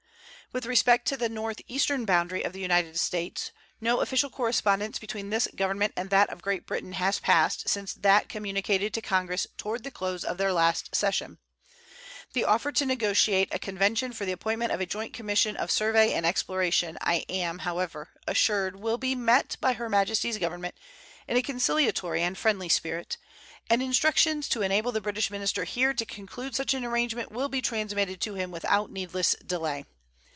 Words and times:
With 0.53 0.65
respect 0.65 1.07
to 1.07 1.15
the 1.15 1.29
northeastern 1.29 2.03
boundary 2.03 2.43
of 2.43 2.51
the 2.51 2.59
United 2.59 2.99
States, 2.99 3.53
no 3.79 4.01
official 4.01 4.29
correspondence 4.29 4.99
between 4.99 5.29
this 5.29 5.47
Government 5.55 5.93
and 5.95 6.09
that 6.09 6.29
of 6.29 6.41
Great 6.41 6.67
Britain 6.67 6.91
has 6.91 7.19
passed 7.21 7.69
since 7.69 7.93
that 7.93 8.27
communicated 8.27 8.93
to 8.93 9.01
Congress 9.01 9.47
toward 9.55 9.85
the 9.85 9.91
close 9.91 10.25
of 10.25 10.37
their 10.37 10.51
last 10.51 10.93
session. 10.93 11.37
The 12.33 12.43
offer 12.43 12.73
to 12.73 12.85
negotiate 12.85 13.47
a 13.53 13.59
convention 13.59 14.11
for 14.11 14.25
the 14.25 14.33
appointment 14.33 14.73
of 14.73 14.81
a 14.81 14.85
joint 14.85 15.13
commission 15.13 15.55
of 15.55 15.71
survey 15.71 16.11
and 16.13 16.25
exploration 16.25 16.97
I 16.99 17.23
am, 17.29 17.59
however, 17.59 18.09
assured 18.27 18.75
will 18.75 18.97
be 18.97 19.15
met 19.15 19.55
by 19.61 19.71
Her 19.71 19.87
Majesty's 19.89 20.37
Government 20.37 20.75
in 21.29 21.37
a 21.37 21.41
conciliatory 21.41 22.23
and 22.23 22.37
friendly 22.37 22.67
spirit, 22.67 23.15
and 23.69 23.81
instructions 23.81 24.49
to 24.49 24.63
enable 24.63 24.91
the 24.91 24.99
British 24.99 25.31
minister 25.31 25.63
here 25.63 25.93
to 25.93 26.05
conclude 26.05 26.57
such 26.57 26.73
an 26.73 26.83
arrangement 26.83 27.31
will 27.31 27.47
be 27.47 27.61
transmitted 27.61 28.19
to 28.19 28.33
him 28.33 28.51
without 28.51 28.91
needless 28.91 29.33
delay. 29.47 29.85